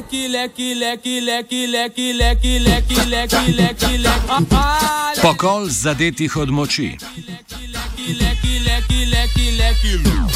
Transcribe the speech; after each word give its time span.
leque, 0.00 0.28
leque, 0.28 0.74
leque, 0.74 1.20
leque, 1.20 1.66
leque, 1.66 2.12
leque, 2.12 2.58
leque, 2.58 3.06
leque, 3.06 3.52
leque, 3.56 3.98
leque. 3.98 5.20
Pokol 5.20 5.68
zadetih 5.70 6.36
od 6.36 6.50
moči. 6.50 6.96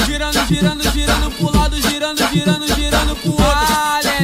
Girando, 0.07 0.41
girando, 0.49 0.91
girando 0.93 1.31
pro 1.31 1.51
lado, 1.53 1.77
girando, 1.77 2.23
girando, 2.33 2.67
girando 2.75 3.15
pro 3.15 3.31
outro. 3.31 3.75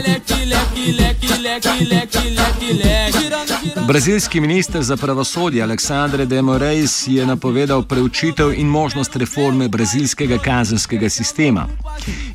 Leque, 0.06 0.44
leque, 0.46 0.92
leque, 0.92 1.38
leque, 1.38 1.84
leque, 1.84 2.30
leque, 2.30 2.72
leque. 2.72 3.49
Brazilski 3.90 4.40
minister 4.40 4.82
za 4.82 4.96
pravosodje 4.96 5.62
Aleksandre 5.62 6.26
de 6.26 6.42
Moraes 6.42 7.08
je 7.08 7.26
napovedal 7.26 7.82
preučitev 7.82 8.52
in 8.54 8.66
možnost 8.66 9.16
reforme 9.16 9.68
brazilskega 9.68 10.38
kazenskega 10.38 11.08
sistema. 11.08 11.66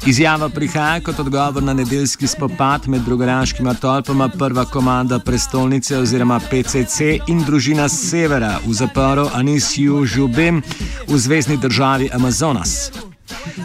Izjava 0.06 0.50
prihaja 0.50 1.00
kot 1.02 1.20
odgovor 1.20 1.64
na 1.64 1.74
nedeljski 1.74 2.28
spopad 2.28 2.88
med 2.88 3.02
drugaraškima 3.02 3.74
tolpama 3.74 4.30
prva 4.30 4.66
komanda 4.66 5.20
prestolnice 5.20 5.98
oziroma 5.98 6.40
PCC 6.40 7.00
in 7.28 7.44
družina 7.44 7.90
severa 7.90 8.60
v 8.68 8.74
zaporu 8.74 9.30
Anisiju 9.34 10.06
Žubem 10.06 10.62
v 11.08 11.18
zvezdni 11.18 11.58
državi 11.58 12.10
Amazonas. 12.14 12.92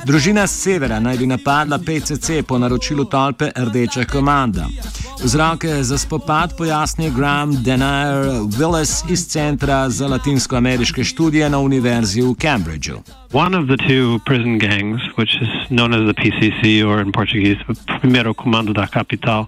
Družina 0.04 0.46
severa 0.46 1.00
naj 1.00 1.16
bi 1.16 1.26
napadla 1.26 1.78
PCC 1.78 2.42
po 2.46 2.58
naročilu 2.58 3.04
tolpe 3.04 3.50
Rdeča 3.56 4.04
komanda. 4.04 4.66
Vzroke 5.22 5.82
za 5.82 5.98
spopad 5.98 6.56
pojasni 6.56 7.10
Graham 7.10 7.62
Denyer 7.62 8.24
Willis 8.58 9.04
iz 9.10 9.26
Centra 9.26 9.88
za 9.88 10.06
latinskoameriške 10.06 11.04
študije 11.04 11.50
na 11.50 11.58
Univerzi 11.58 12.22
v 12.22 12.34
Cambridgeu. 12.34 12.98
One 13.32 13.58
of 13.58 13.66
the 13.68 13.76
two 13.76 14.18
prison 14.26 14.58
gangs, 14.58 15.00
which 15.16 15.34
is 15.42 15.68
known 15.68 15.94
as 15.94 16.14
the 16.14 16.22
PCC 16.22 16.82
or 16.88 17.00
in 17.00 17.12
Portuguese, 17.12 17.58
Primeiro 18.00 18.34
Comando 18.34 18.72
da 18.72 18.86
Capital, 18.86 19.46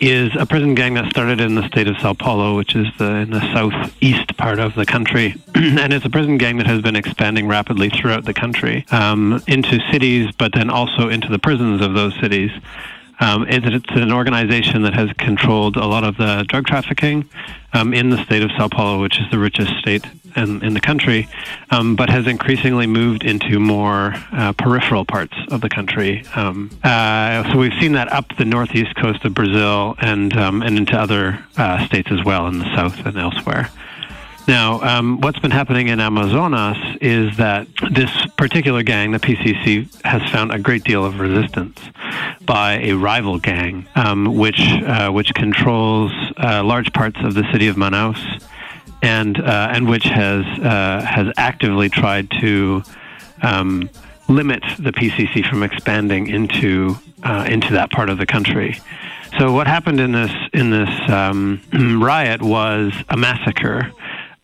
is 0.00 0.28
a 0.40 0.44
prison 0.46 0.74
gang 0.74 0.94
that 0.94 1.10
started 1.10 1.40
in 1.40 1.54
the 1.54 1.66
state 1.68 1.88
of 1.90 1.96
Sao 2.00 2.14
Paulo, 2.14 2.56
which 2.56 2.74
is 2.74 2.86
the, 2.98 3.10
in 3.24 3.30
the 3.30 3.40
southeast 3.52 4.36
part 4.36 4.58
of 4.58 4.74
the 4.74 4.86
country. 4.86 5.34
and 5.54 5.92
it's 5.92 6.04
a 6.04 6.10
prison 6.10 6.38
gang 6.38 6.56
that 6.58 6.66
has 6.66 6.82
been 6.82 6.96
expanding 6.96 7.48
rapidly 7.48 7.90
throughout 7.90 8.24
the 8.24 8.34
country 8.34 8.84
um, 8.90 9.42
into 9.46 9.78
cities, 9.92 10.26
but 10.38 10.52
then 10.52 10.68
also 10.70 11.08
into 11.08 11.28
the 11.28 11.38
prisons 11.38 11.80
of 11.80 11.94
those 11.94 12.14
cities. 12.20 12.50
Um, 13.20 13.46
it's, 13.48 13.66
it's, 13.66 13.90
an 13.90 14.12
organization 14.12 14.82
that 14.82 14.94
has 14.94 15.10
controlled 15.18 15.76
a 15.76 15.86
lot 15.86 16.04
of 16.04 16.16
the 16.16 16.44
drug 16.48 16.66
trafficking 16.66 17.28
um, 17.72 17.92
in 17.92 18.10
the 18.10 18.22
state 18.24 18.42
of 18.42 18.50
Sao 18.56 18.68
Paulo, 18.68 19.00
which 19.00 19.18
is 19.20 19.30
the 19.30 19.38
richest 19.38 19.72
state 19.78 20.04
in, 20.36 20.62
in 20.64 20.74
the 20.74 20.80
country, 20.80 21.28
um, 21.70 21.96
but 21.96 22.08
has 22.08 22.26
increasingly 22.26 22.86
moved 22.86 23.24
into 23.24 23.58
more 23.60 24.14
uh, 24.32 24.52
peripheral 24.54 25.04
parts 25.04 25.34
of 25.50 25.60
the 25.60 25.68
country. 25.68 26.24
Um, 26.34 26.70
uh, 26.82 27.50
so 27.52 27.58
we've 27.58 27.78
seen 27.80 27.92
that 27.92 28.12
up 28.12 28.36
the 28.38 28.44
northeast 28.44 28.94
coast 28.96 29.24
of 29.24 29.34
Brazil 29.34 29.96
and 30.00 30.36
um, 30.36 30.62
and 30.62 30.76
into 30.78 30.96
other 30.96 31.44
uh, 31.56 31.84
states 31.86 32.08
as 32.10 32.24
well 32.24 32.46
in 32.46 32.58
the 32.58 32.76
south 32.76 33.04
and 33.04 33.18
elsewhere. 33.18 33.70
Now, 34.50 34.80
um, 34.80 35.20
what's 35.20 35.38
been 35.38 35.52
happening 35.52 35.86
in 35.86 36.00
Amazonas 36.00 36.76
is 37.00 37.36
that 37.36 37.68
this 37.92 38.10
particular 38.36 38.82
gang, 38.82 39.12
the 39.12 39.20
PCC, 39.20 39.86
has 40.04 40.28
found 40.32 40.50
a 40.50 40.58
great 40.58 40.82
deal 40.82 41.04
of 41.04 41.20
resistance 41.20 41.78
by 42.46 42.80
a 42.80 42.94
rival 42.94 43.38
gang, 43.38 43.86
um, 43.94 44.36
which 44.36 44.60
uh, 44.60 45.12
which 45.12 45.32
controls 45.34 46.10
uh, 46.36 46.64
large 46.64 46.92
parts 46.92 47.16
of 47.22 47.34
the 47.34 47.44
city 47.52 47.68
of 47.68 47.76
Manaus, 47.76 48.18
and 49.02 49.40
uh, 49.40 49.68
and 49.70 49.88
which 49.88 50.02
has 50.02 50.44
uh, 50.58 51.06
has 51.08 51.32
actively 51.36 51.88
tried 51.88 52.28
to 52.40 52.82
um, 53.42 53.88
limit 54.28 54.64
the 54.80 54.90
PCC 54.90 55.48
from 55.48 55.62
expanding 55.62 56.26
into 56.26 56.96
uh, 57.22 57.46
into 57.48 57.72
that 57.74 57.92
part 57.92 58.10
of 58.10 58.18
the 58.18 58.26
country. 58.26 58.80
So 59.38 59.52
what 59.52 59.68
happened 59.68 60.00
in 60.00 60.10
this 60.10 60.32
in 60.52 60.70
this 60.70 61.08
um, 61.08 61.60
riot 62.02 62.42
was 62.42 62.92
a 63.08 63.16
massacre 63.16 63.92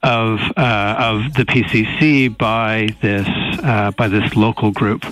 of 0.06 0.40
uh, 0.56 0.94
of 0.98 1.34
the 1.34 1.44
PCC 1.44 2.36
by 2.36 2.88
this 3.02 3.26
uh, 3.62 3.90
by 3.96 4.06
this 4.06 4.36
local 4.36 4.70
group, 4.70 5.04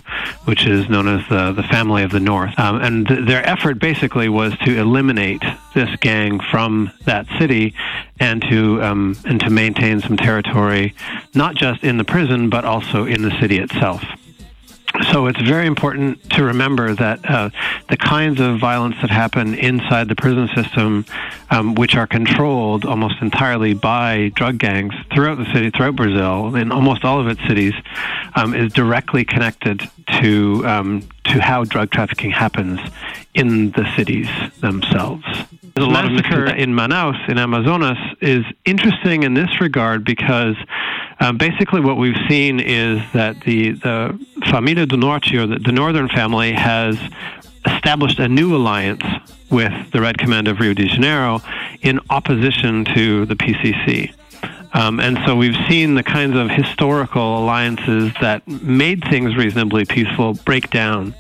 which 0.44 0.66
is 0.66 0.88
known 0.88 1.08
as 1.08 1.28
the 1.28 1.52
the 1.52 1.64
Family 1.64 2.04
of 2.04 2.12
the 2.12 2.20
North, 2.20 2.56
um, 2.58 2.80
and 2.80 3.08
th- 3.08 3.26
their 3.26 3.46
effort 3.46 3.80
basically 3.80 4.28
was 4.28 4.56
to 4.58 4.78
eliminate 4.78 5.42
this 5.74 5.94
gang 5.96 6.38
from 6.38 6.92
that 7.06 7.26
city 7.38 7.74
and 8.20 8.40
to 8.42 8.80
um, 8.82 9.16
and 9.24 9.40
to 9.40 9.50
maintain 9.50 10.00
some 10.00 10.16
territory, 10.16 10.94
not 11.34 11.56
just 11.56 11.82
in 11.82 11.98
the 11.98 12.04
prison 12.04 12.48
but 12.48 12.64
also 12.64 13.04
in 13.04 13.22
the 13.22 13.36
city 13.40 13.58
itself. 13.58 14.04
So 15.12 15.26
it's 15.26 15.40
very 15.40 15.66
important 15.66 16.30
to 16.30 16.44
remember 16.44 16.94
that 16.94 17.28
uh, 17.28 17.50
the 17.88 17.96
kinds 17.96 18.40
of 18.40 18.58
violence 18.58 18.96
that 19.00 19.10
happen 19.10 19.54
inside 19.54 20.08
the 20.08 20.14
prison 20.14 20.48
system, 20.54 21.04
um, 21.50 21.74
which 21.74 21.94
are 21.94 22.06
controlled 22.06 22.84
almost 22.84 23.16
entirely 23.20 23.74
by 23.74 24.30
drug 24.34 24.58
gangs 24.58 24.94
throughout 25.12 25.38
the 25.38 25.46
city, 25.52 25.70
throughout 25.70 25.96
Brazil, 25.96 26.54
in 26.56 26.72
almost 26.72 27.04
all 27.04 27.20
of 27.20 27.26
its 27.26 27.40
cities, 27.46 27.74
um, 28.34 28.54
is 28.54 28.72
directly 28.72 29.24
connected 29.24 29.88
to 30.20 30.66
um, 30.66 31.02
to 31.24 31.40
how 31.40 31.64
drug 31.64 31.90
trafficking 31.90 32.30
happens 32.30 32.80
in 33.34 33.70
the 33.72 33.90
cities 33.96 34.28
themselves. 34.60 35.24
The 35.74 35.88
massacre 35.88 36.46
in 36.54 36.72
Manaus, 36.72 37.28
in 37.28 37.36
Amazonas, 37.36 37.98
is 38.20 38.44
interesting 38.64 39.24
in 39.24 39.34
this 39.34 39.60
regard 39.60 40.04
because 40.04 40.56
um, 41.18 41.36
basically 41.36 41.80
what 41.80 41.96
we've 41.96 42.18
seen 42.28 42.60
is 42.60 43.00
that 43.12 43.40
the, 43.40 43.72
the 43.72 44.26
Família 44.44 44.88
do 44.88 44.96
Norte, 44.96 45.34
or 45.34 45.46
the, 45.46 45.58
the 45.58 45.72
Northern 45.72 46.08
family, 46.08 46.52
has 46.52 46.98
established 47.66 48.18
a 48.18 48.28
new 48.28 48.54
alliance 48.54 49.04
with 49.50 49.72
the 49.92 50.00
Red 50.00 50.18
Command 50.18 50.48
of 50.48 50.60
Rio 50.60 50.74
de 50.74 50.86
Janeiro 50.86 51.40
in 51.82 52.00
opposition 52.10 52.84
to 52.86 53.26
the 53.26 53.36
PCC. 53.36 54.14
Um, 54.74 54.98
and 54.98 55.18
so 55.24 55.36
we've 55.36 55.56
seen 55.68 55.94
the 55.94 56.02
kinds 56.02 56.36
of 56.36 56.50
historical 56.50 57.38
alliances 57.38 58.12
that 58.20 58.46
made 58.48 59.04
things 59.04 59.36
reasonably 59.36 59.84
peaceful 59.84 60.34
break 60.34 60.70
down. 60.70 61.14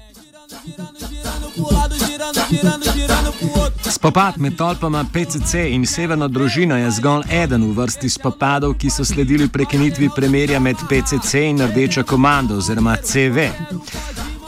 Spopad 4.04 4.38
med 4.38 4.56
tolpama 4.56 5.04
PCC 5.12 5.54
in 5.54 5.86
severno 5.86 6.26
družino 6.28 6.76
je 6.76 6.90
zgolj 6.90 7.22
eden 7.32 7.62
v 7.64 7.72
vrsti 7.72 8.08
spopadov, 8.12 8.74
ki 8.76 8.90
so 8.92 9.04
sledili 9.04 9.46
prekinitvi 9.48 10.10
premirja 10.16 10.60
med 10.60 10.76
PCC 10.76 11.46
in 11.48 11.62
Rdečo 11.64 12.04
komando 12.04 12.58
oziroma 12.60 12.98
CV. 13.00 13.48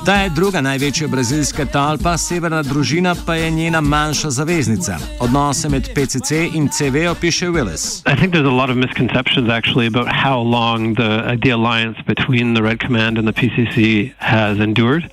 Ta 0.05 0.15
je 0.15 0.35
druga 0.37 0.61
največja 0.61 1.09
brazilska 1.09 1.65
talpa, 1.65 2.19
severna 2.21 2.61
družina 2.63 3.15
pa 3.27 3.35
je 3.35 3.51
njena 3.51 3.81
manjša 3.81 4.31
zaveznica. 4.31 4.99
Odnose 5.21 5.69
med 5.69 5.89
PCC 5.95 6.53
in 6.53 6.69
CV 6.69 7.09
opiše 7.11 7.49
Willis. 7.49 8.05
I 8.05 8.17
think 8.17 8.35
there's 8.35 8.53
a 8.53 8.59
lot 8.61 8.71
of 8.71 8.77
misconceptions 8.77 9.49
actually 9.49 9.87
about 9.87 10.09
how 10.13 10.37
long 10.37 10.95
the, 10.95 11.39
the 11.43 11.51
alliance 11.51 11.97
between 12.07 12.55
the 12.55 12.63
Red 12.63 12.79
Command 12.87 13.19
and 13.19 13.25
the 13.25 13.37
PCC 13.41 14.13
has 14.19 14.59
endured. 14.59 15.09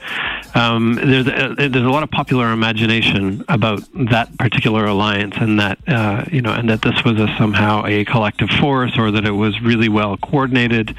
Um, 0.55 0.95
there's 0.95 1.27
a, 1.27 1.55
there's 1.69 1.85
a 1.85 1.89
lot 1.89 2.03
of 2.03 2.11
popular 2.11 2.51
imagination 2.51 3.43
about 3.49 3.81
that 3.93 4.37
particular 4.37 4.85
alliance, 4.85 5.35
and 5.37 5.59
that 5.59 5.79
uh, 5.87 6.25
you 6.31 6.41
know, 6.41 6.53
and 6.53 6.69
that 6.69 6.81
this 6.81 7.03
was 7.03 7.19
a, 7.19 7.27
somehow 7.37 7.85
a 7.85 8.05
collective 8.05 8.49
force, 8.49 8.97
or 8.97 9.11
that 9.11 9.25
it 9.25 9.31
was 9.31 9.59
really 9.61 9.89
well 9.89 10.17
coordinated. 10.17 10.95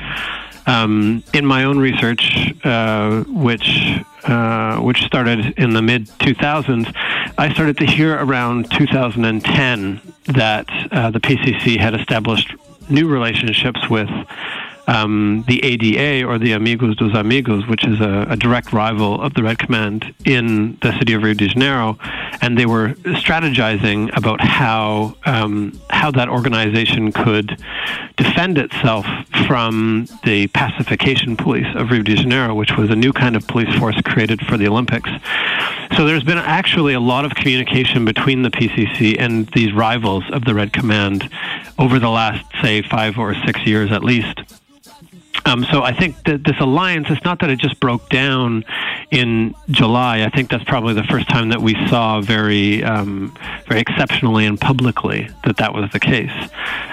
Um, 0.67 1.23
in 1.35 1.45
my 1.45 1.65
own 1.65 1.79
research, 1.79 2.55
uh, 2.65 3.23
which 3.25 4.01
uh, 4.25 4.79
which 4.79 5.03
started 5.05 5.59
in 5.59 5.75
the 5.75 5.83
mid 5.83 6.07
2000s, 6.07 6.93
I 7.37 7.53
started 7.53 7.77
to 7.79 7.87
hear 7.87 8.17
around 8.17 8.71
2010 8.71 10.01
that 10.27 10.67
uh, 10.91 11.11
the 11.11 11.21
PCC 11.21 11.79
had 11.79 11.95
established 11.95 12.55
new 12.89 13.07
relationships 13.09 13.89
with 13.89 14.09
um, 14.87 15.45
the 15.49 15.63
ADA 15.65 16.27
or 16.27 16.39
the 16.39 16.53
Amigos 16.53 16.97
dos 16.97 17.15
Amigos, 17.15 17.67
which 17.67 17.87
is 17.87 18.01
a, 18.01 18.27
a, 18.31 18.37
direct 18.37 18.73
rival 18.73 19.21
of 19.21 19.33
the 19.35 19.43
Red 19.43 19.59
Command 19.59 20.15
in 20.27 20.77
the 20.83 20.97
city 20.99 21.15
of 21.15 21.23
Rio 21.23 21.35
de 21.35 21.49
Janeiro, 21.49 21.99
and 22.43 22.59
they 22.59 22.67
were 22.67 22.91
strategizing 23.05 24.15
about 24.17 24.41
how 24.41 25.17
um, 25.25 25.79
how 25.89 26.11
that 26.11 26.29
organization 26.29 27.13
could 27.13 27.59
defend 28.17 28.59
itself 28.59 29.07
from 29.47 30.07
the 30.25 30.47
pacification 30.49 31.37
police 31.37 31.67
of 31.75 31.91
Rio 31.91 32.03
de 32.03 32.17
Janeiro, 32.17 32.55
which 32.55 32.73
was 32.77 32.91
a 32.91 32.97
new 32.97 33.13
kind 33.13 33.37
of 33.37 33.47
police 33.47 33.75
force 33.79 33.99
created 34.03 34.41
for 34.47 34.57
the 34.57 34.69
Olympics. 34.69 35.11
So 35.97 36.05
there's 36.05 36.25
been 36.25 36.39
actually 36.39 36.95
a 36.95 37.01
lot 37.01 37.25
of 37.25 37.35
communication 37.35 38.05
between 38.05 38.43
the 38.43 38.51
PCC 38.51 39.17
and 39.19 39.49
these 39.55 39.73
rivals 39.73 40.25
of 40.31 40.45
the 40.45 40.55
Red 40.55 40.73
Command 40.73 41.31
over 41.79 41.99
the 41.99 42.09
last, 42.09 42.45
say, 42.63 42.83
five 42.83 43.19
or 43.19 43.35
six 43.47 43.65
years 43.67 43.93
at 43.93 44.03
least. 44.03 44.41
Um, 45.47 45.65
so 45.65 45.83
I 45.83 45.93
think 45.93 46.23
that 46.25 46.45
this 46.45 46.59
alliance, 46.59 47.09
it's 47.11 47.25
not 47.25 47.41
that 47.41 47.51
it 47.51 47.59
just 47.59 47.79
broke 47.81 48.09
down 48.09 48.65
in 49.11 49.55
July, 49.71 50.25
I 50.25 50.31
think 50.31 50.51
that's 50.51 50.65
probably 50.65 50.95
the 50.95 51.05
first 51.05 51.29
time 51.29 51.51
that 51.51 51.61
we 51.61 51.75
saw 51.89 52.21
very, 52.21 52.83
um, 52.83 53.37
very 53.69 53.81
exceptionally 53.81 54.47
and 54.47 54.61
publicly 54.61 55.29
that 55.45 55.59
that 55.59 55.75
was 55.75 55.91
the 55.93 56.01
case. 56.01 56.33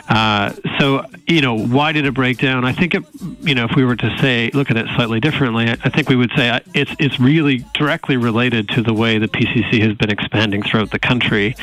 Uh, 0.10 0.54
so, 0.78 1.06
you 1.28 1.42
know, 1.42 1.58
why 1.58 1.94
did 1.94 2.06
it 2.06 2.14
break 2.14 2.38
down? 2.38 2.66
I 2.66 2.74
think 2.74 2.94
it, 2.94 3.04
you 3.42 3.56
know, 3.56 3.64
if 3.64 3.76
we 3.78 3.86
were 3.86 3.96
to 3.96 4.18
say, 4.20 4.52
look 4.54 4.70
at 4.70 4.76
it 4.76 4.88
slightly 4.96 5.22
differently, 5.22 5.70
I 5.70 5.90
think 5.90 6.10
we 6.10 6.18
would 6.18 6.32
say 6.36 6.50
uh, 6.50 6.60
it's 6.74 6.94
it's 7.00 7.18
really 7.20 7.64
directly 7.74 8.18
related 8.18 8.68
to 8.70 8.82
the 8.82 8.94
way 8.94 9.18
the 9.20 9.30
PCC 9.30 9.82
has 9.82 9.96
been 9.96 10.10
expanding 10.10 10.64
throughout 10.64 10.92
the 10.92 11.00
country, 11.00 11.56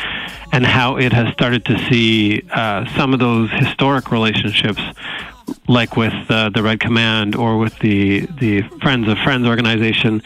and 0.53 0.65
how 0.65 0.97
it 0.97 1.13
has 1.13 1.31
started 1.35 1.67
to 1.67 1.79
see 1.91 2.43
uh, 2.51 2.87
some 2.97 3.13
of 3.13 3.21
those 3.21 3.51
historic 3.51 4.11
relationships 4.11 4.81
like 5.67 5.97
with 5.97 6.15
uh, 6.29 6.51
the 6.51 6.63
Red 6.63 6.81
Command 6.81 7.35
or 7.35 7.59
with 7.59 7.79
the 7.81 8.27
the 8.27 8.63
Friends 8.83 9.09
of 9.09 9.19
Friends 9.19 9.47
organization, 9.47 10.23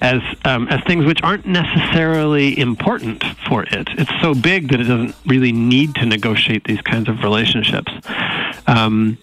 as 0.00 0.22
um, 0.44 0.68
as 0.68 0.82
things 0.84 1.04
which 1.04 1.22
aren't 1.22 1.46
necessarily 1.46 2.58
important 2.58 3.24
for 3.48 3.62
it. 3.64 3.88
It's 3.98 4.10
so 4.20 4.34
big 4.34 4.70
that 4.70 4.80
it 4.80 4.84
doesn't 4.84 5.14
really 5.26 5.52
need 5.52 5.94
to 5.96 6.06
negotiate 6.06 6.64
these 6.64 6.80
kinds 6.80 7.08
of 7.08 7.22
relationships. 7.22 7.92
Um, 8.66 9.18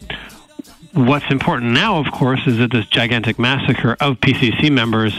what's 0.93 1.29
important 1.29 1.71
now, 1.71 1.97
of 1.97 2.11
course, 2.11 2.45
is 2.47 2.57
that 2.57 2.71
this 2.71 2.85
gigantic 2.85 3.39
massacre 3.39 3.97
of 3.99 4.19
PCC 4.19 4.71
members 4.71 5.15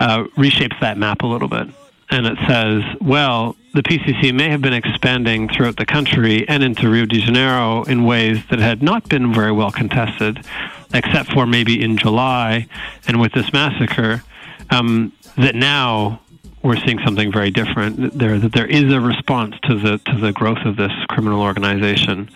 uh, 0.00 0.24
reshapes 0.36 0.78
that 0.80 0.96
map 0.98 1.22
a 1.22 1.26
little 1.26 1.48
bit 1.48 1.68
and 2.10 2.26
it 2.26 2.38
says, 2.48 2.82
well, 3.00 3.56
the 3.72 3.82
PCC 3.82 4.34
may 4.34 4.48
have 4.48 4.60
been 4.60 4.72
expanding 4.72 5.48
throughout 5.48 5.76
the 5.76 5.86
country 5.86 6.46
and 6.48 6.62
into 6.62 6.90
Rio 6.90 7.06
de 7.06 7.20
Janeiro 7.20 7.84
in 7.84 8.04
ways 8.04 8.38
that 8.50 8.58
had 8.58 8.82
not 8.82 9.08
been 9.08 9.32
very 9.32 9.52
well 9.52 9.70
contested, 9.70 10.44
except 10.92 11.32
for 11.32 11.46
maybe 11.46 11.80
in 11.80 11.96
July 11.96 12.66
and 13.06 13.20
with 13.20 13.32
this 13.32 13.52
massacre, 13.52 14.24
um, 14.70 15.12
that 15.36 15.54
now 15.54 16.20
we're 16.62 16.76
seeing 16.76 16.98
something 17.04 17.32
very 17.32 17.50
different. 17.50 18.18
There, 18.18 18.38
that 18.38 18.52
there 18.52 18.66
is 18.66 18.92
a 18.92 19.00
response 19.00 19.54
to 19.64 19.78
the 19.78 19.98
to 19.98 20.16
the 20.18 20.32
growth 20.32 20.64
of 20.66 20.76
this 20.76 20.92
criminal 21.08 21.40
organization 21.40 22.28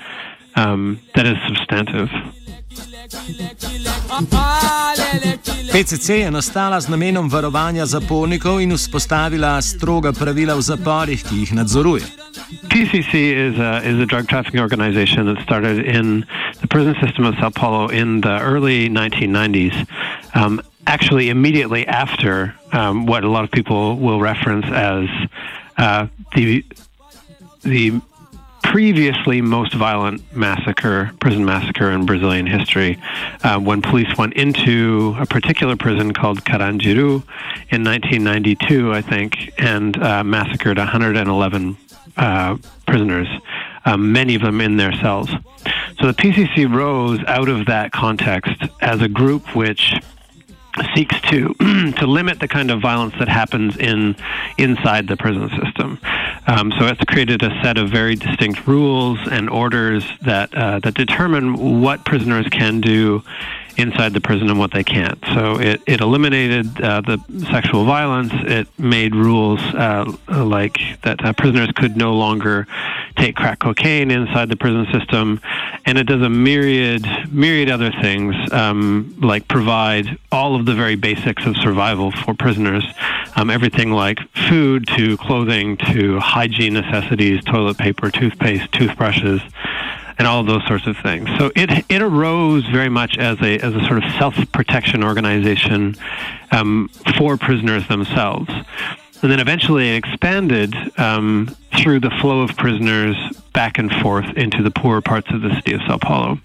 um, 0.54 1.00
that 1.14 1.26
is 1.26 1.36
substantive. 1.46 2.10
PCC 5.74 6.22
je 6.22 6.30
nastala 6.30 6.80
z 6.80 6.86
namenom 6.86 7.26
varovanja 7.26 7.82
zapornikov 7.86 8.62
in 8.62 8.78
vzpostavila 8.78 9.58
stroga 9.58 10.14
pravila 10.14 10.54
v 10.54 10.62
zaporih, 10.62 11.18
ki 11.18 11.34
jih 11.42 11.52
nadzoruje. 11.58 12.06
PCC 12.70 13.34
is 13.34 13.58
a, 13.58 13.82
is 13.82 13.98
a 13.98 14.06
drug 14.06 14.30
trafficking 14.30 14.62
organization 14.62 15.26
that 15.26 15.42
started 15.42 15.82
in 15.82 16.22
the 16.62 16.68
prison 16.70 16.94
system 17.02 17.26
of 17.26 17.34
Sao 17.42 17.50
Paulo 17.50 17.90
in 17.90 18.22
the 18.22 18.38
early 18.38 18.88
1990s. 18.88 19.74
Um, 20.38 20.62
actually, 20.86 21.28
immediately 21.28 21.86
after 21.86 22.54
um, 22.72 23.06
what 23.06 23.24
a 23.24 23.28
lot 23.28 23.42
of 23.42 23.50
people 23.50 23.98
will 23.98 24.20
reference 24.20 24.66
as 24.70 25.10
uh, 25.76 26.06
the 26.38 26.64
the 27.66 27.98
previously 28.74 29.40
most 29.40 29.72
violent 29.72 30.20
massacre, 30.34 31.12
prison 31.20 31.44
massacre 31.44 31.92
in 31.92 32.04
Brazilian 32.04 32.44
history, 32.44 33.00
uh, 33.44 33.56
when 33.56 33.80
police 33.80 34.08
went 34.18 34.32
into 34.32 35.14
a 35.20 35.24
particular 35.26 35.76
prison 35.76 36.12
called 36.12 36.44
Carandiru 36.44 37.22
in 37.70 37.84
1992, 37.84 38.92
I 38.92 39.00
think, 39.00 39.52
and 39.58 39.96
uh, 40.02 40.24
massacred 40.24 40.76
111 40.76 41.76
uh, 42.16 42.56
prisoners, 42.84 43.28
um, 43.84 44.10
many 44.10 44.34
of 44.34 44.42
them 44.42 44.60
in 44.60 44.76
their 44.76 44.92
cells. 44.94 45.30
So 46.00 46.08
the 46.08 46.14
PCC 46.14 46.68
rose 46.68 47.20
out 47.28 47.48
of 47.48 47.66
that 47.66 47.92
context 47.92 48.60
as 48.80 49.00
a 49.00 49.08
group 49.08 49.54
which 49.54 49.94
seeks 50.94 51.20
to 51.22 51.54
to 51.98 52.06
limit 52.06 52.40
the 52.40 52.48
kind 52.48 52.70
of 52.70 52.80
violence 52.80 53.14
that 53.18 53.28
happens 53.28 53.76
in 53.76 54.16
inside 54.58 55.06
the 55.06 55.16
prison 55.16 55.48
system. 55.62 55.98
Um, 56.46 56.72
so 56.78 56.86
it's 56.86 57.02
created 57.04 57.42
a 57.42 57.50
set 57.62 57.78
of 57.78 57.90
very 57.90 58.16
distinct 58.16 58.66
rules 58.66 59.18
and 59.30 59.48
orders 59.48 60.04
that 60.22 60.54
uh, 60.54 60.80
that 60.80 60.94
determine 60.94 61.80
what 61.80 62.04
prisoners 62.04 62.46
can 62.48 62.80
do 62.80 63.22
inside 63.76 64.12
the 64.12 64.20
prison 64.20 64.48
and 64.48 64.58
what 64.58 64.72
they 64.72 64.84
can't. 64.84 65.18
So 65.34 65.58
it, 65.60 65.82
it 65.86 66.00
eliminated 66.00 66.80
uh, 66.80 67.00
the 67.00 67.18
sexual 67.50 67.84
violence. 67.84 68.32
It 68.32 68.68
made 68.78 69.14
rules 69.14 69.60
uh, 69.60 70.12
like 70.28 70.78
that 71.02 71.24
uh, 71.24 71.32
prisoners 71.32 71.70
could 71.74 71.96
no 71.96 72.14
longer 72.14 72.66
take 73.16 73.36
crack 73.36 73.60
cocaine 73.60 74.10
inside 74.10 74.48
the 74.48 74.56
prison 74.56 74.86
system, 74.92 75.40
and 75.84 75.98
it 75.98 76.04
does 76.04 76.22
a 76.22 76.28
myriad 76.28 77.06
myriad 77.30 77.70
other 77.70 77.92
things 78.02 78.34
um, 78.52 79.14
like 79.20 79.46
provide 79.48 80.18
all 80.32 80.56
of 80.56 80.66
the 80.66 80.74
very 80.74 80.96
basics 80.96 81.46
of 81.46 81.56
survival 81.56 82.10
for 82.10 82.34
prisoners, 82.34 82.84
um, 83.36 83.50
everything 83.50 83.90
like 83.92 84.18
food 84.48 84.86
to 84.88 85.16
clothing 85.18 85.76
to 85.76 86.18
hygiene 86.18 86.74
necessities, 86.74 87.42
toilet 87.44 87.78
paper, 87.78 88.10
toothpaste, 88.10 88.70
toothbrushes 88.72 89.40
and 90.18 90.28
all 90.28 90.44
those 90.44 90.64
sorts 90.66 90.86
of 90.86 90.96
things. 90.98 91.28
So 91.38 91.50
it 91.54 91.84
it 91.88 92.02
arose 92.02 92.66
very 92.68 92.88
much 92.88 93.18
as 93.18 93.40
a 93.40 93.58
as 93.58 93.74
a 93.74 93.84
sort 93.86 94.02
of 94.02 94.10
self 94.12 94.34
protection 94.52 95.02
organization 95.02 95.96
um, 96.50 96.88
for 97.18 97.36
prisoners 97.36 97.86
themselves, 97.88 98.50
and 99.22 99.30
then 99.30 99.40
eventually 99.40 99.94
it 99.94 99.96
expanded 99.96 100.74
um, 100.98 101.54
through 101.76 102.00
the 102.00 102.10
flow 102.20 102.42
of 102.42 102.56
prisoners 102.56 103.16
back 103.52 103.78
and 103.78 103.92
forth 103.92 104.26
into 104.36 104.62
the 104.62 104.70
poorer 104.70 105.00
parts 105.00 105.30
of 105.30 105.40
the 105.40 105.54
city 105.54 105.72
of 105.72 105.80
Sao 105.86 105.98
Paulo. 105.98 106.38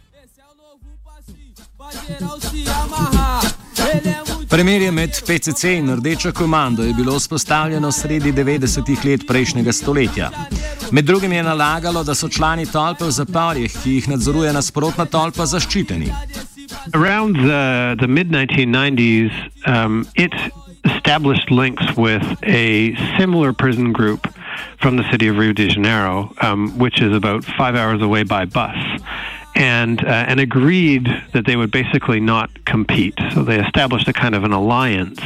Premirje 4.50 4.92
med 4.92 5.10
PCC 5.10 5.64
in 5.64 5.96
Rdečo 5.96 6.32
komando 6.32 6.84
je 6.84 6.94
bilo 6.94 7.16
vzpostavljeno 7.16 7.92
sredi 7.92 8.32
90-ih 8.32 9.06
let 9.06 9.28
prejšnjega 9.28 9.72
stoletja. 9.72 10.30
Med 10.92 11.06
drugim 11.06 11.32
je 11.32 11.44
nalagalo, 11.44 12.04
da 12.04 12.16
so 12.16 12.30
člani 12.30 12.66
tolpe 12.66 13.06
v 13.06 13.12
zaporih, 13.12 13.76
ki 13.84 13.92
jih 13.92 14.10
nadzoruje 14.10 14.54
nasprotna 14.54 15.06
tolpa, 15.06 15.46
zaščiteni. 15.46 16.10
Around 16.94 17.36
the, 17.36 17.96
the 18.02 18.08
mid 18.08 18.28
1990s, 18.30 19.32
um, 19.68 20.08
it 20.16 20.34
established 20.84 21.52
links 21.52 21.86
with 21.98 22.26
a 22.44 22.96
similar 23.20 23.54
prison 23.54 23.94
group 23.94 24.28
from 24.82 24.98
the 24.98 25.04
city 25.12 25.28
of 25.28 25.38
Rio 25.38 25.54
de 25.54 25.70
Janeiro, 25.70 26.34
um, 26.42 26.78
which 26.80 27.02
is 27.02 27.14
about 27.14 27.44
five 27.44 27.76
hours 27.76 28.02
away 28.02 28.24
by 28.24 28.46
bus. 28.46 28.76
And 29.60 30.04
uh, 30.04 30.08
and 30.08 30.40
agreed 30.40 31.08
that 31.34 31.46
they 31.46 31.56
would 31.56 31.70
basically 31.70 32.22
not 32.22 32.50
compete. 32.66 33.16
So 33.34 33.44
they 33.44 33.60
established 33.60 34.08
a 34.08 34.14
kind 34.14 34.34
of 34.34 34.44
an 34.46 34.54
alliance 34.54 35.20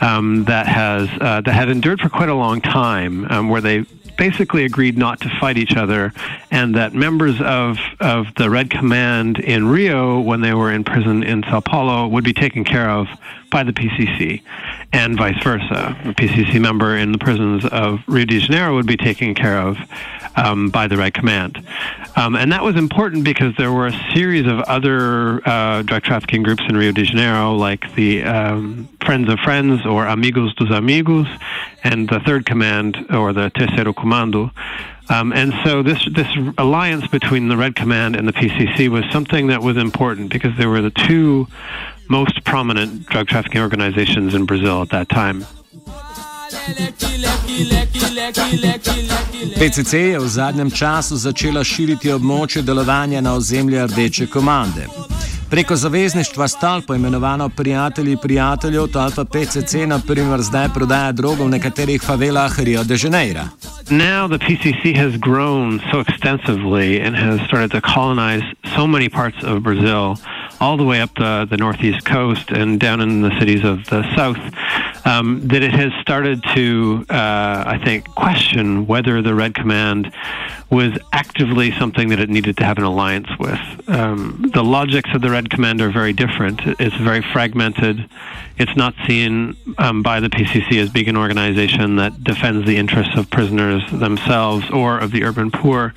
um, 0.00 0.44
that 0.44 0.66
has 0.66 1.08
uh, 1.20 1.40
that 1.42 1.52
had 1.52 1.68
endured 1.68 2.00
for 2.00 2.08
quite 2.08 2.28
a 2.28 2.34
long 2.34 2.60
time, 2.60 3.24
um, 3.30 3.48
where 3.48 3.60
they 3.60 3.84
basically 4.16 4.64
agreed 4.64 4.96
not 4.96 5.20
to 5.20 5.28
fight 5.40 5.58
each 5.58 5.76
other, 5.76 6.12
and 6.52 6.76
that 6.76 6.94
members 6.94 7.40
of 7.40 7.78
of 8.00 8.26
the 8.36 8.48
Red 8.48 8.70
Command 8.70 9.40
in 9.40 9.66
Rio, 9.66 10.20
when 10.20 10.40
they 10.40 10.54
were 10.54 10.72
in 10.72 10.84
prison 10.84 11.24
in 11.24 11.42
Sao 11.42 11.60
Paulo, 11.60 12.06
would 12.06 12.24
be 12.24 12.32
taken 12.32 12.62
care 12.62 12.88
of 12.88 13.08
by 13.50 13.62
the 13.62 13.72
PCC, 13.72 14.42
and 14.92 15.16
vice 15.16 15.42
versa. 15.42 15.96
A 16.04 16.14
PCC 16.14 16.60
member 16.60 16.96
in 16.96 17.12
the 17.12 17.18
prisons 17.18 17.64
of 17.66 18.00
Rio 18.06 18.24
de 18.24 18.40
Janeiro 18.40 18.74
would 18.74 18.86
be 18.86 18.96
taken 18.96 19.34
care 19.34 19.58
of 19.58 19.78
um, 20.36 20.68
by 20.70 20.86
the 20.86 20.96
Red 20.96 21.14
Command. 21.14 21.64
Um, 22.16 22.36
and 22.36 22.52
that 22.52 22.62
was 22.62 22.76
important 22.76 23.24
because 23.24 23.54
there 23.56 23.72
were 23.72 23.86
a 23.86 24.12
series 24.14 24.46
of 24.46 24.60
other 24.60 25.46
uh, 25.48 25.82
drug 25.82 26.02
trafficking 26.02 26.42
groups 26.42 26.62
in 26.68 26.76
Rio 26.76 26.92
de 26.92 27.04
Janeiro, 27.04 27.54
like 27.54 27.94
the 27.94 28.22
um, 28.24 28.88
Friends 29.04 29.28
of 29.30 29.38
Friends 29.40 29.84
or 29.86 30.06
Amigos 30.06 30.54
dos 30.54 30.70
Amigos, 30.70 31.26
and 31.84 32.08
the 32.08 32.20
Third 32.20 32.46
Command 32.46 33.06
or 33.10 33.32
the 33.32 33.50
Terceiro 33.50 33.92
Comando. 33.92 34.50
Um, 35.10 35.32
and 35.32 35.54
so 35.64 35.82
this 35.82 36.06
this 36.14 36.28
alliance 36.58 37.06
between 37.06 37.48
the 37.48 37.56
Red 37.56 37.74
Command 37.74 38.14
and 38.14 38.28
the 38.28 38.32
PCC 38.32 38.88
was 38.88 39.04
something 39.10 39.46
that 39.46 39.62
was 39.62 39.78
important 39.78 40.30
because 40.30 40.56
there 40.58 40.68
were 40.68 40.82
the 40.82 40.90
two 40.90 41.48
most 42.08 42.44
prominent 42.44 43.08
drug 43.08 43.28
trafficking 43.28 43.62
organizations 43.62 44.34
in 44.34 44.44
Brazil 44.44 44.82
at 44.82 44.88
that 44.90 45.08
time. 45.08 45.44
PCC 49.58 49.92
je 49.92 50.18
v 50.18 50.28
zadnjem 50.28 50.70
času 50.70 51.16
začela 51.16 51.64
širiti 51.64 52.12
območje 52.12 52.62
delovanja 52.62 53.20
na 53.20 53.34
ozemlje 53.34 53.86
Rdeče 53.86 54.26
komande. 54.26 54.86
Preko 55.50 55.76
zavezništva 55.76 56.48
Stal, 56.48 56.82
poimenovano 56.82 57.48
Prijatelji 57.48 58.16
prijateljev, 58.22 58.86
Talpa 58.86 59.24
PCC, 59.24 59.86
na 59.86 59.98
primer, 59.98 60.40
zdaj 60.42 60.68
prodaja 60.74 61.12
drogo 61.12 61.44
v 61.44 61.50
nekaterih 61.50 62.02
favelah 62.02 62.60
Rio 62.60 62.84
de 62.84 62.96
Janeiro. 62.96 63.44
Now 63.90 64.28
the 64.28 64.38
PCC 64.38 64.96
has 64.96 65.16
grown 65.16 65.80
so 65.90 66.00
extensively 66.00 67.00
and 67.06 67.16
has 67.16 67.40
started 67.46 67.70
to 67.70 67.80
colonize 67.80 68.44
so 68.76 68.86
many 68.86 69.08
parts 69.08 69.42
of 69.42 69.62
Brazil 69.62 70.16
all 70.60 70.76
the 70.76 70.84
way 70.84 71.00
up 71.00 71.14
the, 71.14 71.46
the 71.48 71.56
northeast 71.56 72.04
coast 72.04 72.50
and 72.50 72.80
down 72.80 73.00
in 73.00 73.22
the 73.22 73.38
cities 73.38 73.64
of 73.64 73.84
the 73.86 74.02
south, 74.16 74.38
um, 75.06 75.46
that 75.48 75.62
it 75.62 75.72
has 75.72 75.92
started 76.00 76.42
to, 76.54 77.04
uh, 77.08 77.64
I 77.66 77.80
think, 77.84 78.08
question 78.14 78.86
whether 78.86 79.22
the 79.22 79.34
Red 79.34 79.54
Command 79.54 80.12
was 80.70 80.98
actively 81.12 81.72
something 81.78 82.08
that 82.08 82.20
it 82.20 82.28
needed 82.28 82.56
to 82.58 82.64
have 82.64 82.76
an 82.78 82.84
alliance 82.84 83.28
with. 83.38 83.60
Um, 83.88 84.50
the 84.52 84.62
logics 84.62 85.10
of 85.14 85.22
the 85.22 85.30
Red 85.30 85.48
Command 85.50 85.80
are 85.80 85.90
very 85.90 86.12
different. 86.12 86.60
It's 86.78 86.96
very 86.96 87.22
fragmented. 87.22 88.08
It's 88.58 88.76
not 88.76 88.94
seen 89.06 89.56
um, 89.78 90.02
by 90.02 90.20
the 90.20 90.28
PCC 90.28 90.82
as 90.82 90.90
being 90.90 91.08
an 91.08 91.16
organization 91.16 91.96
that 91.96 92.22
defends 92.22 92.66
the 92.66 92.76
interests 92.76 93.16
of 93.16 93.30
prisoners 93.30 93.82
themselves 93.90 94.68
or 94.70 94.98
of 94.98 95.12
the 95.12 95.24
urban 95.24 95.50
poor, 95.50 95.94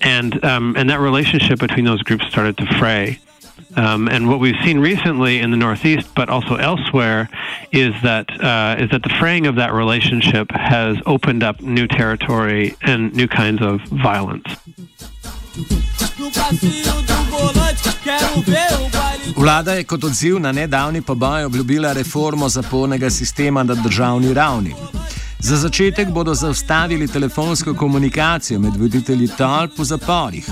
and 0.00 0.44
um, 0.44 0.74
and 0.76 0.90
that 0.90 1.00
relationship 1.00 1.60
between 1.60 1.84
those 1.84 2.02
groups 2.02 2.26
started 2.26 2.58
to 2.58 2.66
fray. 2.78 3.20
Um, 3.76 4.08
and 4.08 4.28
what 4.28 4.38
we've 4.40 4.60
seen 4.64 4.78
recently 4.78 5.40
in 5.40 5.50
the 5.50 5.56
Northeast, 5.56 6.08
but 6.14 6.28
also 6.28 6.56
elsewhere, 6.56 7.28
is 7.72 7.92
that 8.02 8.30
uh, 8.30 8.76
is 8.78 8.90
that 8.90 9.02
the 9.02 9.14
fraying 9.18 9.46
of 9.46 9.56
that 9.56 9.72
relationship 9.72 10.50
has 10.52 10.96
opened 11.06 11.42
up 11.42 11.60
new 11.60 11.86
territory 11.86 12.76
and 12.82 13.14
new 13.14 13.28
kinds 13.28 13.62
of 13.62 13.80
violence. 13.90 14.48
Vlada 19.36 19.72
je 19.72 19.84
kot 19.84 20.04
odziv 20.04 20.40
na 20.40 20.52
nedavni 20.52 21.02
poboj 21.02 21.44
obljubila 21.44 21.92
reformo 21.92 22.48
zapornega 22.48 23.10
sistema 23.10 23.62
na 23.62 23.74
državni 23.74 24.34
ravni. 24.34 24.74
Za 25.38 25.56
začetek 25.56 26.08
bodo 26.08 26.34
zaustavili 26.34 27.08
telefonsko 27.08 27.74
komunikacijo 27.74 28.60
med 28.60 28.76
voditelji 28.76 29.28
tolp 29.28 29.78
v 29.78 29.84
zaporih. 29.84 30.48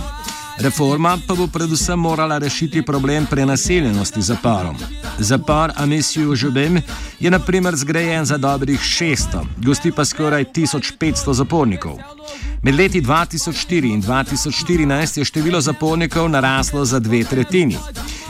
Reforma 0.58 1.18
pa 1.26 1.34
bo 1.34 1.46
predvsem 1.46 1.98
morala 1.98 2.38
rešiti 2.38 2.82
problem 2.82 3.26
prenaseljenosti 3.26 4.22
zaporov. 4.22 4.74
Zapor 5.18 5.72
Amesiju 5.76 6.34
Žubem 6.34 6.82
je 7.20 7.30
na 7.30 7.38
primer 7.38 7.76
zgrajen 7.76 8.24
za 8.24 8.38
dobrih 8.38 8.80
600, 8.80 9.44
gosti 9.56 9.92
pa 9.92 10.04
skoraj 10.04 10.44
1500 10.44 11.32
zapornikov. 11.32 11.98
Med 12.62 12.74
leti 12.74 13.00
2004 13.00 13.92
in 13.92 14.02
2014 14.02 15.18
je 15.18 15.24
število 15.24 15.60
zapornikov 15.60 16.28
naraslo 16.30 16.84
za 16.84 16.98
dve 16.98 17.24
tretjini. 17.24 17.76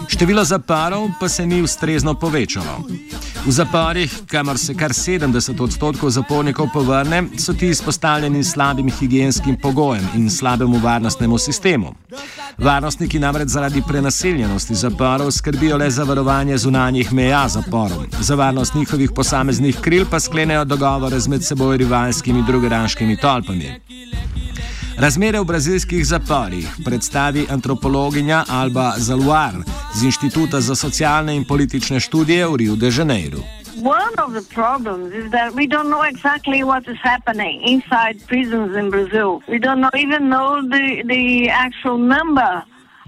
Število 0.08 0.44
zaporov 0.44 1.11
pa 1.20 1.28
se 1.28 1.46
ni 1.46 1.62
ustrezno 1.62 2.14
povečalo. 2.14 2.84
V 3.46 3.50
zaporih, 3.50 4.12
kamor 4.26 4.58
se 4.58 4.75
kar 4.75 4.90
70 4.90 5.62
odstotkov 5.62 6.11
zapornikov 6.11 6.68
povrne, 6.72 7.25
so 7.38 7.52
ti 7.52 7.68
izpostavljeni 7.68 8.44
slabim 8.44 8.90
higijenskim 8.90 9.56
pogojem 9.62 10.08
in 10.14 10.30
slabemu 10.30 10.78
varnostnemu 10.78 11.38
sistemu. 11.38 11.94
Varnostniki 12.58 13.18
namreč 13.18 13.49
zaradi 13.49 13.82
prenaseljenosti 13.88 14.75
zaporov 14.75 15.30
skrbijo 15.30 15.76
le 15.76 15.90
za 15.90 16.04
varovanje 16.04 16.58
zunanjih 16.58 17.12
meja 17.12 17.49
zaporov, 17.49 18.04
za 18.20 18.34
varnost 18.34 18.75
njihovih 18.75 19.11
posameznih 19.16 19.80
kril 19.80 20.06
pa 20.11 20.20
sklenejo 20.20 20.64
dogovore 20.64 21.20
z 21.20 21.28
med 21.28 21.44
seboj 21.44 21.76
rivalskimi 21.76 22.44
drugeraškimi 22.46 23.16
tolpami. 23.16 23.80
Razmere 24.99 25.41
v 25.41 25.45
brazilskih 25.45 26.05
zaporih 26.07 26.69
predstavi 26.85 27.47
antropologinja 27.51 28.45
Alba 28.49 28.93
Zaluar 28.97 29.55
z 29.95 30.05
Inštituta 30.05 30.61
za 30.61 30.75
socialne 30.75 31.37
in 31.37 31.45
politične 31.45 32.01
študije 32.01 32.47
v 32.47 32.57
Rio 32.57 32.77
de 32.77 32.91
Janeiro. 32.91 33.43
One 33.83 34.15
of 34.23 34.33
the 34.33 34.45
problems 34.55 35.12
is 35.15 35.31
that 35.33 35.55
we 35.55 35.67
don't 35.67 35.91
know 35.91 36.05
exactly 36.05 36.62
what 36.62 36.87
is 36.87 36.99
happening 37.03 37.62
inside 37.67 38.21
prisons 38.29 38.77
in 38.77 38.91
Brazil. 38.91 39.41
We 39.49 39.59
don't 39.59 39.81
know, 39.81 39.91
even 39.97 40.29
know 40.29 40.62
the, 40.62 41.03
the 41.09 41.51
actual 41.51 41.99
number 41.99 42.62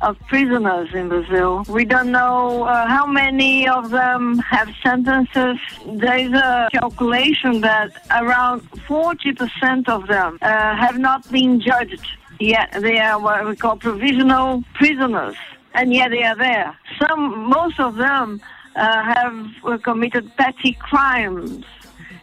of 0.05 0.19
prisoners 0.29 0.89
in 0.95 1.09
Brazil. 1.09 1.65
We 1.69 1.85
don't 1.85 2.13
know 2.13 2.65
uh, 2.65 2.87
how 2.87 3.07
many 3.07 3.67
of 3.67 3.91
them 3.91 4.39
have 4.39 4.69
sentences. 4.83 5.57
There 5.87 6.19
is 6.19 6.33
a 6.33 6.69
calculation 6.73 7.63
that 7.63 7.91
around 8.11 8.61
40% 8.87 9.89
of 9.89 10.07
them 10.07 10.39
uh, 10.43 10.77
have 10.77 10.99
not 10.99 11.31
been 11.33 11.61
judged 11.61 12.07
yet. 12.39 12.69
They 12.79 12.99
are 12.99 13.19
what 13.19 13.47
we 13.47 13.57
call 13.57 13.77
provisional 13.77 14.63
prisoners, 14.75 15.37
and 15.73 15.95
yet 15.95 16.11
they 16.11 16.23
are 16.23 16.37
there. 16.37 16.77
Some, 17.01 17.49
most 17.49 17.81
of 17.81 17.97
them 17.97 18.43
uh, 18.77 19.03
have 19.15 19.47
uh, 19.65 19.79
committed 19.79 20.37
petty 20.37 20.73
crimes. 20.75 21.65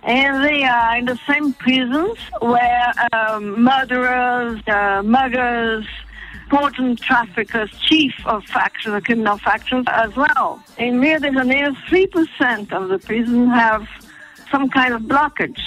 And 0.03 0.43
they 0.43 0.63
are 0.63 0.97
in 0.97 1.05
the 1.05 1.19
same 1.27 1.53
prisons 1.53 2.17
where 2.41 2.91
um, 3.13 3.63
murderers, 3.63 4.59
uh, 4.67 5.03
muggers, 5.03 5.85
important 6.51 6.99
traffickers, 6.99 7.71
chief 7.79 8.13
of 8.25 8.43
factions, 8.43 8.93
the 8.93 8.99
criminal 8.99 9.37
factions 9.37 9.85
as 9.89 10.13
well. 10.17 10.61
In 10.77 10.99
Rio 10.99 11.17
de 11.17 11.31
Janeiro, 11.31 11.71
3% 11.87 12.73
of 12.73 12.89
the 12.89 12.99
prisons 12.99 13.47
have 13.51 13.87
some 14.51 14.69
kind 14.69 14.93
of 14.93 15.03
blockage 15.03 15.61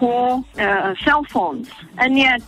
for 0.00 0.44
uh, 0.58 0.96
cell 1.04 1.22
phones. 1.22 1.70
And 1.98 2.18
yet, 2.18 2.42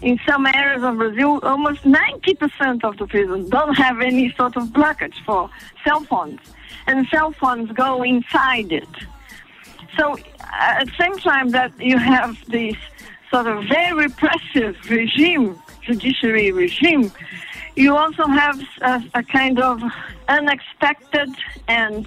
in 0.00 0.20
some 0.28 0.46
areas 0.46 0.84
of 0.84 0.96
Brazil, 0.96 1.40
almost 1.42 1.82
90% 1.82 2.84
of 2.84 2.96
the 2.98 3.08
prisons 3.08 3.50
don't 3.50 3.74
have 3.74 4.00
any 4.00 4.32
sort 4.34 4.56
of 4.56 4.68
blockage 4.68 5.18
for 5.26 5.50
cell 5.84 6.04
phones. 6.04 6.38
And 6.86 7.08
cell 7.08 7.32
phones 7.32 7.72
go 7.72 8.04
inside 8.04 8.70
it. 8.70 8.88
So, 9.98 10.12
uh, 10.12 10.80
at 10.80 10.86
the 10.86 10.92
same 11.00 11.18
time 11.18 11.48
that 11.48 11.72
you 11.80 11.98
have 11.98 12.38
this 12.48 12.76
sort 13.32 13.48
of 13.48 13.64
very 13.64 13.92
repressive 13.92 14.76
regime 14.88 15.60
judiciary 15.82 16.52
regime, 16.52 17.12
you 17.76 17.96
also 17.96 18.26
have 18.26 18.60
a, 18.80 19.02
a 19.14 19.22
kind 19.22 19.58
of 19.60 19.82
unexpected 20.28 21.28
and 21.68 22.06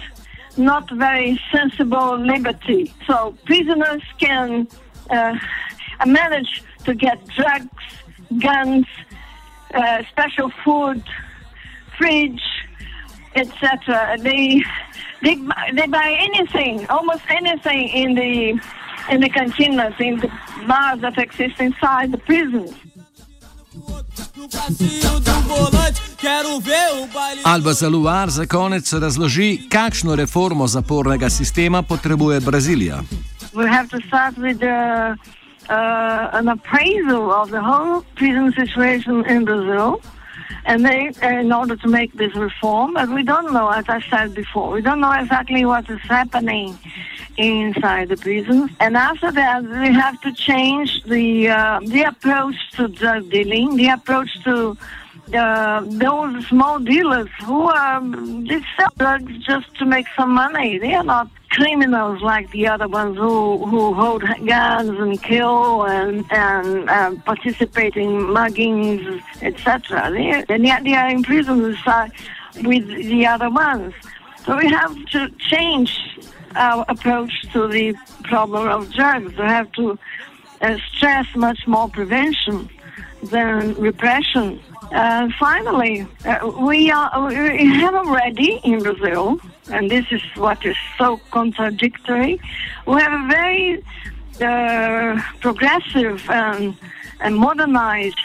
not 0.56 0.90
very 0.90 1.40
sensible 1.52 2.18
liberty. 2.18 2.92
So 3.06 3.36
prisoners 3.44 4.02
can 4.18 4.68
uh, 5.10 5.38
manage 6.06 6.62
to 6.84 6.94
get 6.94 7.26
drugs, 7.28 7.84
guns, 8.40 8.86
uh, 9.74 10.02
special 10.10 10.50
food, 10.64 11.02
fridge, 11.98 12.42
etc. 13.34 14.16
They, 14.18 14.62
they 15.22 15.34
they 15.74 15.86
buy 15.86 16.16
anything, 16.20 16.86
almost 16.88 17.22
anything 17.28 17.88
in 17.88 18.14
the 18.14 18.60
in 19.10 19.20
the 19.20 19.30
cantinas, 19.30 20.00
in 20.00 20.18
the 20.20 20.28
bars 20.66 21.00
that 21.00 21.18
exist 21.18 21.60
inside 21.60 22.12
the 22.12 22.18
prisons. 22.18 22.74
Alba 27.44 27.72
Zaluar 27.72 28.30
za 28.30 28.46
konec 28.46 28.92
razloži, 28.92 29.58
kakšno 29.68 30.16
reformo 30.16 30.66
zapornega 30.66 31.30
sistema 31.30 31.82
potrebuje 31.82 32.40
Brazilija. 32.40 33.00
We 33.54 33.68
have 33.68 33.88
to 33.88 34.00
start 34.08 34.36
with 34.36 34.62
uh, 34.62 34.68
uh, 34.68 36.38
an 36.38 36.48
appraisal 36.48 37.30
of 37.42 37.50
the 37.50 37.60
whole 37.60 38.02
prison 38.14 38.52
situation 38.52 39.24
in 39.30 39.44
Brazil. 39.44 40.00
And 40.66 40.84
they, 40.84 41.12
in 41.40 41.52
order 41.52 41.76
to 41.76 41.88
make 41.88 42.12
this 42.12 42.34
reform, 42.34 42.94
but 42.94 43.08
we 43.08 43.22
don't 43.22 43.52
know, 43.52 43.68
as 43.70 43.84
I 43.88 44.00
said 44.10 44.34
before, 44.34 44.72
we 44.72 44.82
don't 44.82 45.00
know 45.00 45.12
exactly 45.12 45.64
what 45.64 45.88
is 45.88 46.00
happening 46.08 46.76
inside 47.38 48.08
the 48.08 48.16
prisons. 48.16 48.70
And 48.80 48.96
after 48.96 49.30
that, 49.32 49.62
we 49.62 49.92
have 49.92 50.20
to 50.22 50.32
change 50.32 51.02
the 51.04 51.48
uh, 51.48 51.80
the 51.82 52.02
approach 52.02 52.56
to 52.72 52.88
drug 52.88 53.30
dealing, 53.30 53.76
the 53.76 53.88
approach 53.88 54.30
to 54.44 54.76
uh, 55.34 55.80
those 55.86 56.46
small 56.46 56.78
dealers 56.78 57.28
who 57.44 57.62
are 57.62 58.00
they 58.48 58.60
sell 58.76 58.92
drugs 58.96 59.32
just 59.44 59.74
to 59.78 59.84
make 59.84 60.06
some 60.16 60.32
money. 60.32 60.78
They 60.78 60.94
are 60.94 61.04
not 61.04 61.28
criminals 61.50 62.20
like 62.22 62.50
the 62.50 62.68
other 62.68 62.86
ones 62.86 63.16
who 63.16 63.64
who 63.66 63.94
hold 63.94 64.22
guns 64.46 64.90
and 64.90 65.22
kill 65.22 65.84
and 65.84 66.24
and 66.30 66.88
uh, 66.88 67.14
participate 67.24 67.96
in 67.96 68.10
muggings, 68.38 69.22
etc. 69.42 70.10
They 70.10 70.58
yet 70.58 70.84
they 70.84 70.94
are 70.94 71.08
in 71.08 71.22
prison 71.22 71.76
with 72.62 72.86
the 72.86 73.26
other 73.26 73.50
ones. 73.50 73.94
So 74.44 74.56
we 74.56 74.68
have 74.68 74.94
to 75.06 75.28
change 75.38 75.90
our 76.54 76.84
approach 76.88 77.32
to 77.52 77.68
the 77.68 77.94
problem 78.24 78.68
of 78.68 78.92
drugs. 78.92 79.36
We 79.36 79.44
have 79.44 79.70
to 79.72 79.98
uh, 80.60 80.76
stress 80.92 81.26
much 81.34 81.66
more 81.66 81.88
prevention 81.88 82.68
than 83.22 83.74
repression. 83.74 84.60
Uh, 84.92 85.28
finally, 85.38 86.06
uh, 86.24 86.46
we, 86.60 86.90
are, 86.90 87.28
we 87.28 87.66
have 87.80 87.94
already 87.94 88.60
in 88.62 88.82
Brazil, 88.82 89.40
and 89.70 89.90
this 89.90 90.06
is 90.10 90.22
what 90.36 90.64
is 90.64 90.76
so 90.96 91.18
contradictory, 91.30 92.40
we 92.86 93.00
have 93.00 93.12
a 93.12 93.26
very 93.28 93.84
uh, 94.40 95.20
progressive 95.40 96.28
and, 96.30 96.76
and 97.20 97.36
modernized 97.36 98.18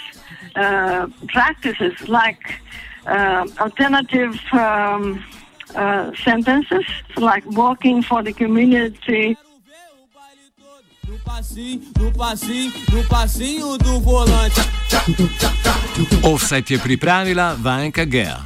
uh, 0.55 1.07
practices 1.29 1.93
like 2.07 2.59
uh, 3.07 3.47
alternative 3.59 4.39
um, 4.51 5.23
uh, 5.75 6.11
sentences, 6.23 6.85
like 7.17 7.45
working 7.45 8.03
for 8.03 8.23
the 8.23 8.33
community. 8.33 9.37
No 11.07 11.17
passinho, 11.25 11.81
no 11.99 12.11
passinho, 12.11 12.71
no 12.93 13.03
passinho 13.03 13.77
do 13.77 13.99
volante. 13.99 14.61
Offset 16.23 16.69
je 16.69 16.79
pripravila 16.79 17.55
Vanka 17.59 18.05
Gea. 18.05 18.39